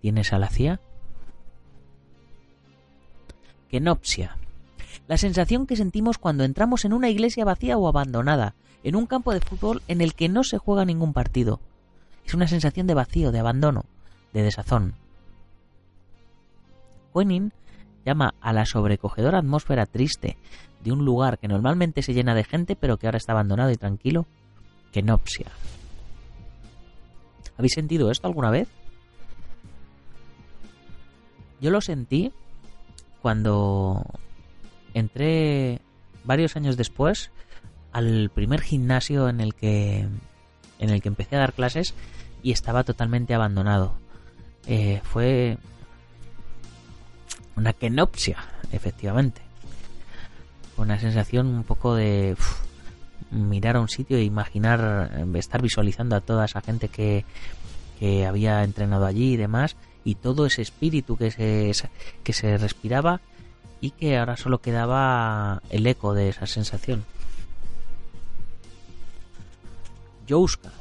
¿Tienes 0.02 0.32
alacía? 0.34 0.80
Kenopsia. 3.70 4.38
La 5.08 5.18
sensación 5.18 5.68
que 5.68 5.78
sentimos 5.78 6.18
cuando 6.18 6.44
entramos 6.44 6.84
en 6.84 6.94
una 6.94 7.10
iglesia 7.10 7.46
vacía 7.46 7.78
o 7.78 7.88
abandonada, 7.88 8.56
en 8.84 8.96
un 8.96 9.06
campo 9.06 9.34
de 9.34 9.40
fútbol 9.40 9.82
en 9.88 10.02
el 10.02 10.14
que 10.14 10.28
no 10.28 10.44
se 10.44 10.58
juega 10.58 10.86
ningún 10.86 11.14
partido. 11.14 11.62
Es 12.26 12.34
una 12.34 12.48
sensación 12.48 12.88
de 12.88 12.94
vacío, 12.94 13.32
de 13.32 13.40
abandono, 13.40 13.86
de 14.34 14.44
desazón. 14.44 14.96
Quenin 17.14 17.54
llama 18.06 18.36
a 18.42 18.54
la 18.54 18.66
sobrecogedora 18.66 19.40
atmósfera 19.40 19.86
triste 19.86 20.38
de 20.84 20.92
un 20.92 21.04
lugar 21.04 21.40
que 21.40 21.48
normalmente 21.48 22.02
se 22.02 22.14
llena 22.14 22.36
de 22.36 22.44
gente 22.44 22.76
pero 22.76 22.98
que 22.98 23.08
ahora 23.08 23.18
está 23.18 23.32
abandonado 23.32 23.72
y 23.72 23.78
tranquilo, 23.78 24.26
kenopsia. 24.92 25.48
¿Habéis 27.58 27.74
sentido 27.74 28.12
esto 28.12 28.28
alguna 28.28 28.52
vez? 28.52 28.68
Yo 31.60 31.72
lo 31.72 31.82
sentí 31.82 32.32
cuando 33.22 34.06
entré 34.98 35.82
varios 36.24 36.56
años 36.56 36.78
después 36.78 37.32
al 37.92 38.30
primer 38.34 38.62
gimnasio 38.62 39.30
en 39.30 39.42
el 39.42 39.56
que 39.56 40.08
en 40.80 40.90
el 40.90 41.02
que 41.02 41.08
empecé 41.08 41.36
a 41.36 41.40
dar 41.40 41.54
clases 41.54 41.96
y 42.44 42.52
estaba 42.52 42.84
totalmente 42.84 43.34
abandonado. 43.34 43.98
Eh, 44.68 45.02
fue 45.04 45.58
una 47.56 47.74
kenopsia, 47.74 48.38
efectivamente. 48.72 49.42
Una 50.78 51.00
sensación 51.00 51.48
un 51.48 51.64
poco 51.64 51.96
de 51.96 52.36
mirar 53.32 53.78
a 53.78 53.82
un 53.82 53.90
sitio 53.90 54.18
e 54.18 54.24
imaginar, 54.24 55.12
eh, 55.16 55.40
estar 55.40 55.62
visualizando 55.62 56.16
a 56.16 56.22
toda 56.22 56.46
esa 56.46 56.62
gente 56.62 56.90
que, 56.90 57.26
que 58.00 58.28
había 58.28 58.64
entrenado 58.64 59.06
allí 59.06 59.34
y 59.34 59.38
demás, 59.38 59.76
y 60.04 60.16
todo 60.16 60.46
ese 60.46 60.62
espíritu 60.62 61.18
que 61.18 61.32
se, 61.32 61.90
que 62.24 62.34
se 62.34 62.58
respiraba 62.58 63.22
y 63.82 63.92
que 63.92 64.18
ahora 64.18 64.38
solo 64.38 64.60
quedaba 64.60 65.62
el 65.70 65.86
eco 65.86 66.14
de 66.14 66.30
esa 66.30 66.48
sensación. 66.48 67.04
Jouska. 70.28 70.72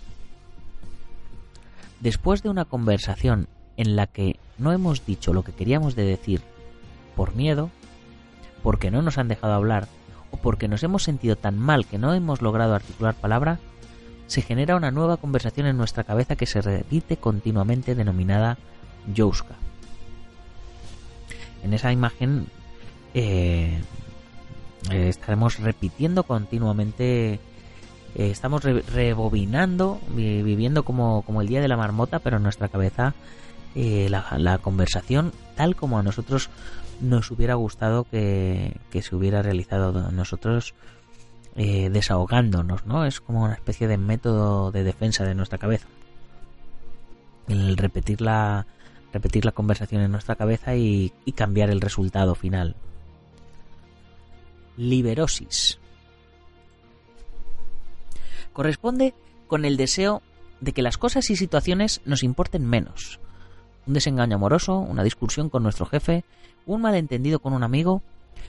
Después 2.01 2.43
de 2.43 2.49
una 2.49 2.65
conversación 2.65 3.49
en 3.77 3.97
la 3.97 4.07
que 4.07 4.39
no 4.59 4.73
hemos 4.73 5.05
dicho 5.07 5.33
lo 5.33 5.45
que 5.45 5.53
queríamos 5.53 5.95
de 5.95 6.05
decir 6.05 6.43
por 7.15 7.35
miedo, 7.35 7.71
porque 8.63 8.91
no 8.91 9.03
nos 9.03 9.19
han 9.19 9.29
dejado 9.29 9.55
hablar 9.55 9.89
o 10.31 10.37
porque 10.39 10.69
nos 10.69 10.83
hemos 10.83 11.03
sentido 11.03 11.37
tan 11.37 11.59
mal 11.59 11.87
que 11.87 11.99
no 11.99 12.15
hemos 12.15 12.43
logrado 12.43 12.75
articular 12.75 13.15
palabra, 13.15 13.59
se 14.27 14.43
genera 14.43 14.77
una 14.77 14.91
nueva 14.91 15.19
conversación 15.19 15.67
en 15.67 15.77
nuestra 15.77 16.05
cabeza 16.05 16.37
que 16.37 16.47
se 16.47 16.61
repite 16.61 17.17
continuamente 17.17 17.95
denominada 17.95 18.59
Jouska. 19.17 19.55
En 21.63 21.73
esa 21.75 21.93
imagen 21.93 22.49
eh, 23.19 23.81
eh, 24.91 25.09
estaremos 25.09 25.59
repitiendo 25.59 26.25
continuamente, 26.25 27.33
eh, 27.33 27.39
estamos 28.15 28.63
rebobinando, 28.63 29.99
viviendo 30.15 30.85
como, 30.85 31.23
como, 31.23 31.41
el 31.41 31.49
día 31.49 31.63
de 31.63 31.69
la 31.69 31.79
marmota, 31.79 32.19
pero 32.19 32.37
en 32.37 32.43
nuestra 32.43 32.69
cabeza 32.69 33.15
la, 33.75 34.59
conversación 34.59 35.33
tal 35.55 35.77
como 35.77 35.99
a 35.99 36.03
nosotros 36.03 36.51
nos 37.01 37.31
hubiera 37.31 37.55
gustado 37.55 38.05
que, 38.05 38.79
se 39.01 39.17
hubiera 39.17 39.41
realizado 39.41 40.11
nosotros 40.11 40.75
desahogándonos, 41.55 42.85
¿no? 42.85 43.07
Es 43.07 43.23
como 43.23 43.45
una 43.45 43.55
especie 43.55 43.89
de 43.89 43.97
método 43.97 44.73
de 44.73 44.85
defensa 44.85 45.25
de 45.25 45.35
nuestra 45.35 45.57
cabeza. 45.57 45.87
El 47.49 47.79
repetir 47.79 48.21
la, 48.21 48.67
repetir 49.15 49.47
la 49.47 49.53
conversación 49.53 50.03
en 50.03 50.13
nuestra 50.13 50.37
cabeza 50.37 50.77
y 50.77 51.13
cambiar 51.35 51.71
el 51.71 51.81
resultado 51.81 52.35
final. 52.35 52.77
Liberosis. 54.77 55.79
Corresponde 58.53 59.15
con 59.47 59.65
el 59.65 59.77
deseo 59.77 60.23
de 60.61 60.73
que 60.73 60.83
las 60.83 60.99
cosas 60.99 61.31
y 61.31 61.37
situaciones 61.37 62.01
nos 62.05 62.23
importen 62.23 62.67
menos. 62.67 63.21
Un 63.87 63.95
desengaño 63.95 64.37
amoroso, 64.37 64.79
una 64.79 65.05
discusión 65.05 65.51
con 65.51 65.63
nuestro 65.63 65.87
jefe, 65.87 66.25
un 66.65 66.83
malentendido 66.83 67.41
con 67.41 67.53
un 67.53 67.63
amigo, 67.63 68.03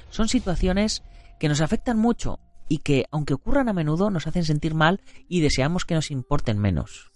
son 0.09 0.27
situaciones 0.27 1.03
que 1.39 1.49
nos 1.49 1.61
afectan 1.61 1.97
mucho 1.97 2.39
y 2.69 2.79
que, 2.79 3.05
aunque 3.11 3.33
ocurran 3.33 3.69
a 3.69 3.73
menudo, 3.73 4.09
nos 4.09 4.27
hacen 4.27 4.43
sentir 4.43 4.73
mal 4.73 5.01
y 5.27 5.41
deseamos 5.41 5.85
que 5.85 5.95
nos 5.95 6.11
importen 6.11 6.57
menos. 6.57 7.11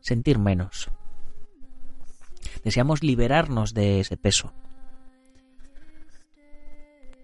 Sentir 0.00 0.38
menos. 0.38 0.90
Deseamos 2.64 3.02
liberarnos 3.02 3.74
de 3.74 4.00
ese 4.00 4.16
peso. 4.16 4.52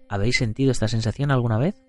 ¿Habéis 0.09 0.37
sentido 0.37 0.71
esta 0.71 0.87
sensación 0.87 1.31
alguna 1.31 1.57
vez? 1.57 1.81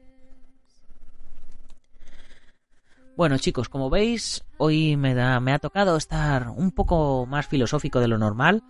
Bueno 3.16 3.37
chicos, 3.38 3.68
como 3.68 3.90
veis, 3.90 4.44
hoy 4.56 4.96
me, 4.96 5.14
da, 5.14 5.40
me 5.40 5.52
ha 5.52 5.59
tocado 5.59 5.96
estar 5.96 6.48
un 6.48 6.70
poco 6.70 7.26
más 7.26 7.46
filosófico 7.48 8.00
de 8.00 8.09
lo 8.09 8.16
normal, 8.16 8.62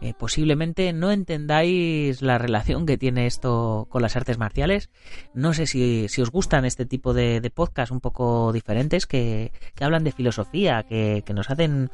eh, 0.00 0.12
posiblemente 0.12 0.92
no 0.92 1.10
entendáis 1.10 2.20
la 2.20 2.36
relación 2.36 2.84
que 2.84 2.98
tiene 2.98 3.26
esto 3.26 3.86
con 3.88 4.02
las 4.02 4.16
artes 4.16 4.38
marciales. 4.38 4.90
No 5.32 5.54
sé 5.54 5.66
si, 5.66 6.06
os 6.20 6.30
gustan 6.30 6.64
este 6.64 6.84
tipo 6.84 7.14
de, 7.14 7.40
de 7.40 7.50
podcasts 7.50 7.90
un 7.90 8.00
poco 8.00 8.52
diferentes 8.52 9.06
que, 9.06 9.52
hablan 9.80 10.04
de 10.04 10.12
filosofía, 10.12 10.82
que, 10.82 11.24
nos 11.34 11.50
hacen 11.50 11.90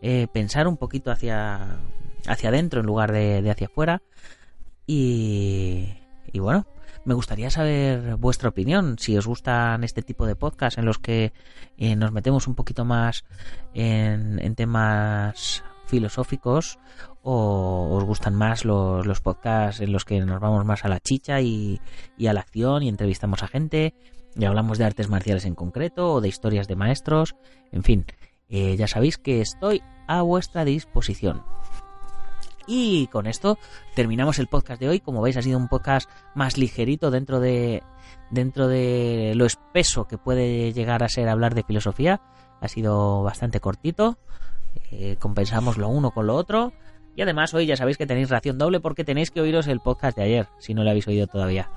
eh, 0.00 0.28
pensar 0.32 0.68
un 0.68 0.76
poquito 0.76 1.10
hacia, 1.10 1.80
hacia 2.26 2.48
adentro 2.50 2.80
en 2.80 2.86
lugar 2.86 3.12
de, 3.12 3.48
hacia 3.50 3.66
afuera. 3.66 4.02
Y, 4.86 5.88
y 6.32 6.38
bueno, 6.38 6.66
me 7.04 7.14
gustaría 7.14 7.50
saber 7.50 8.16
vuestra 8.16 8.48
opinión, 8.48 8.96
si 8.98 9.16
os 9.16 9.26
gustan 9.26 9.84
este 9.84 10.02
tipo 10.02 10.26
de 10.26 10.36
podcasts 10.36 10.78
en 10.78 10.84
los 10.84 10.98
que 10.98 11.32
eh, 11.76 11.96
nos 11.96 12.12
metemos 12.12 12.46
un 12.46 12.54
poquito 12.54 12.84
más 12.84 13.24
en, 13.74 14.54
temas 14.54 15.64
filosóficos 15.86 16.78
o 17.22 17.96
os 17.96 18.04
gustan 18.04 18.34
más 18.34 18.64
los, 18.64 19.06
los, 19.06 19.20
podcasts 19.20 19.80
en 19.80 19.92
los 19.92 20.04
que 20.04 20.20
nos 20.20 20.40
vamos 20.40 20.64
más 20.64 20.84
a 20.84 20.88
la 20.88 21.00
chicha 21.00 21.40
y, 21.40 21.80
y, 22.16 22.26
a 22.26 22.32
la 22.32 22.40
acción 22.40 22.82
y 22.82 22.88
entrevistamos 22.88 23.42
a 23.42 23.48
gente 23.48 23.94
y 24.36 24.44
hablamos 24.44 24.78
de 24.78 24.84
artes 24.84 25.08
marciales 25.08 25.44
en 25.44 25.54
concreto 25.54 26.14
o 26.14 26.20
de 26.20 26.28
historias 26.28 26.68
de 26.68 26.76
maestros, 26.76 27.34
en 27.72 27.82
fin, 27.82 28.06
eh, 28.48 28.76
ya 28.76 28.86
sabéis 28.86 29.18
que 29.18 29.40
estoy 29.40 29.82
a 30.06 30.22
vuestra 30.22 30.64
disposición. 30.64 31.42
Y 32.72 33.08
con 33.08 33.26
esto 33.26 33.58
terminamos 33.96 34.38
el 34.38 34.46
podcast 34.46 34.80
de 34.80 34.88
hoy. 34.88 35.00
Como 35.00 35.20
veis, 35.20 35.36
ha 35.36 35.42
sido 35.42 35.58
un 35.58 35.66
podcast 35.66 36.08
más 36.36 36.56
ligerito 36.56 37.10
dentro 37.10 37.40
de, 37.40 37.82
dentro 38.30 38.68
de 38.68 39.32
lo 39.34 39.44
espeso 39.44 40.06
que 40.06 40.18
puede 40.18 40.72
llegar 40.72 41.02
a 41.02 41.08
ser 41.08 41.28
hablar 41.28 41.56
de 41.56 41.64
filosofía. 41.64 42.20
Ha 42.60 42.68
sido 42.68 43.24
bastante 43.24 43.58
cortito. 43.58 44.18
Eh, 44.92 45.16
compensamos 45.18 45.78
lo 45.78 45.88
uno 45.88 46.12
con 46.12 46.28
lo 46.28 46.36
otro. 46.36 46.72
Y 47.16 47.22
además 47.22 47.52
hoy 47.54 47.66
ya 47.66 47.74
sabéis 47.74 47.98
que 47.98 48.06
tenéis 48.06 48.30
ración 48.30 48.56
doble 48.56 48.78
porque 48.78 49.02
tenéis 49.02 49.32
que 49.32 49.40
oíros 49.40 49.66
el 49.66 49.80
podcast 49.80 50.16
de 50.16 50.22
ayer, 50.22 50.46
si 50.60 50.72
no 50.72 50.84
lo 50.84 50.90
habéis 50.90 51.08
oído 51.08 51.26
todavía. 51.26 51.68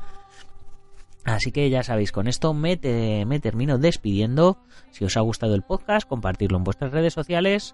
Así 1.25 1.51
que 1.51 1.71
ya 1.71 1.81
sabéis, 1.81 2.11
con 2.11 2.27
esto 2.27 2.53
me, 2.53 2.77
me 3.25 3.39
termino 3.39 3.79
despidiendo. 3.79 4.59
Si 4.91 5.03
os 5.05 5.17
ha 5.17 5.21
gustado 5.21 5.55
el 5.55 5.63
podcast, 5.63 6.07
compartirlo 6.07 6.59
en 6.59 6.65
vuestras 6.65 6.91
redes 6.91 7.13
sociales. 7.13 7.73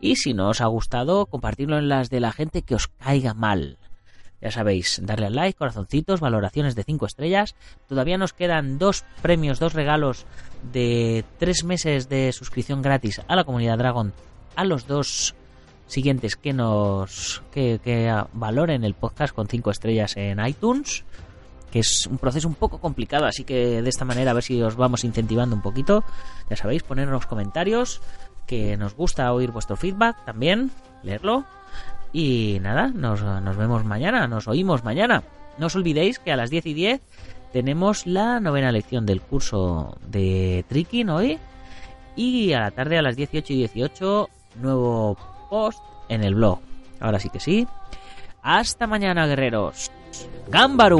Y 0.00 0.16
si 0.16 0.34
no 0.34 0.48
os 0.48 0.60
ha 0.60 0.66
gustado, 0.66 1.26
compartirlo 1.26 1.78
en 1.78 1.88
las 1.88 2.10
de 2.10 2.20
la 2.20 2.32
gente 2.32 2.62
que 2.62 2.74
os 2.74 2.88
caiga 2.88 3.34
mal. 3.34 3.78
Ya 4.40 4.52
sabéis, 4.52 5.00
darle 5.02 5.26
al 5.26 5.34
like, 5.34 5.58
corazoncitos, 5.58 6.20
valoraciones 6.20 6.76
de 6.76 6.84
5 6.84 7.06
estrellas. 7.06 7.56
Todavía 7.88 8.18
nos 8.18 8.32
quedan 8.32 8.78
dos 8.78 9.04
premios, 9.20 9.58
dos 9.58 9.72
regalos 9.72 10.26
de 10.72 11.24
3 11.38 11.64
meses 11.64 12.08
de 12.08 12.32
suscripción 12.32 12.82
gratis 12.82 13.20
a 13.26 13.34
la 13.34 13.44
comunidad 13.44 13.78
Dragon 13.78 14.12
a 14.58 14.64
los 14.64 14.88
dos 14.88 15.36
siguientes 15.86 16.36
que 16.36 16.52
nos 16.52 17.42
que, 17.52 17.80
valoren 18.32 18.84
el 18.84 18.94
podcast 18.94 19.34
con 19.34 19.46
5 19.46 19.70
estrellas 19.70 20.16
en 20.16 20.44
iTunes 20.44 21.04
que 21.70 21.80
es 21.80 22.06
un 22.06 22.18
proceso 22.18 22.48
un 22.48 22.54
poco 22.54 22.78
complicado 22.78 23.26
así 23.26 23.44
que 23.44 23.82
de 23.82 23.88
esta 23.88 24.04
manera 24.04 24.32
a 24.32 24.34
ver 24.34 24.42
si 24.42 24.60
os 24.60 24.74
vamos 24.74 25.04
incentivando 25.04 25.54
un 25.54 25.62
poquito 25.62 26.02
ya 26.50 26.56
sabéis 26.56 26.82
ponernos 26.82 27.26
comentarios 27.26 28.00
que 28.48 28.76
nos 28.76 28.96
gusta 28.96 29.32
oír 29.32 29.52
vuestro 29.52 29.76
feedback 29.76 30.16
también 30.24 30.72
leerlo 31.04 31.44
y 32.12 32.58
nada, 32.62 32.88
nos, 32.88 33.22
vemos 33.56 33.84
mañana, 33.84 34.26
nos 34.26 34.48
oímos 34.48 34.82
mañana. 34.84 35.22
No 35.58 35.66
os 35.66 35.76
olvidéis 35.76 36.18
que 36.18 36.32
a 36.32 36.36
las 36.36 36.50
10 36.50 36.66
y 36.66 36.74
10 36.74 37.00
tenemos 37.52 38.06
la 38.06 38.40
novena 38.40 38.72
lección 38.72 39.04
del 39.04 39.20
curso 39.20 39.96
de 40.06 40.64
Tricking 40.68 41.10
hoy. 41.10 41.38
Y 42.16 42.52
a 42.52 42.60
la 42.60 42.70
tarde 42.70 42.98
a 42.98 43.02
las 43.02 43.16
18 43.16 43.52
y 43.52 43.56
18, 43.56 44.28
nuevo 44.56 45.16
post 45.50 45.80
en 46.08 46.24
el 46.24 46.34
blog. 46.34 46.60
Ahora 47.00 47.20
sí 47.20 47.28
que 47.30 47.40
sí. 47.40 47.66
Hasta 48.42 48.86
mañana, 48.86 49.26
guerreros. 49.26 49.90
Gámbaru. 50.48 50.98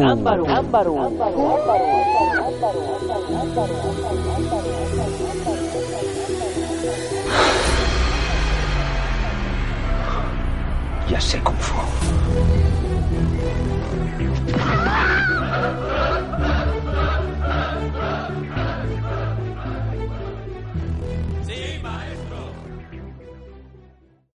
Ya 11.11 11.21
sé 11.21 11.41
cómo 11.43 11.59
fue. 11.59 11.98